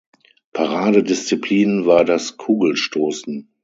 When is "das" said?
2.05-2.35